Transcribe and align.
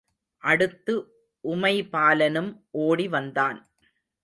அடுத்து 0.43 0.93
உமைபாலனும் 1.43 2.51
ஓடிவந்தான். 2.77 3.59